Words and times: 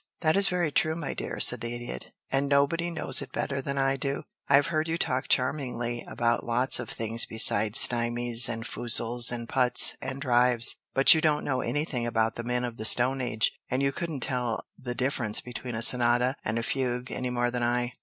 "That 0.21 0.35
is 0.35 0.47
very 0.47 0.71
true, 0.71 0.95
my 0.95 1.13
dear," 1.13 1.39
said 1.39 1.61
the 1.61 1.75
Idiot. 1.75 2.09
"And 2.31 2.49
nobody 2.49 2.89
knows 2.89 3.21
it 3.21 3.31
better 3.31 3.61
than 3.61 3.77
I 3.77 3.97
do. 3.97 4.23
I've 4.49 4.65
heard 4.73 4.87
you 4.87 4.97
talk 4.97 5.27
charmingly 5.27 6.03
about 6.09 6.43
lots 6.43 6.79
of 6.79 6.89
things 6.89 7.27
besides 7.27 7.77
stymies, 7.79 8.49
and 8.49 8.63
foozles, 8.65 9.31
and 9.31 9.47
putts, 9.47 9.93
and 10.01 10.19
drives, 10.19 10.75
but 10.95 11.13
you 11.13 11.21
don't 11.21 11.45
know 11.45 11.61
anything 11.61 12.07
about 12.07 12.33
the 12.35 12.43
men 12.43 12.65
of 12.65 12.77
the 12.77 12.83
Stone 12.85 13.21
Age, 13.21 13.51
and 13.69 13.83
you 13.83 13.91
couldn't 13.91 14.21
tell 14.21 14.63
the 14.75 14.95
difference 14.95 15.39
between 15.39 15.75
a 15.75 15.83
sonata 15.83 16.35
and 16.43 16.57
a 16.57 16.63
fugue 16.63 17.11
any 17.11 17.29
more 17.29 17.51
than 17.51 17.61
I. 17.61 17.93